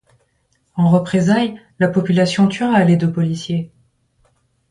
[0.73, 3.71] En représailles, la population tuera les deux policiers.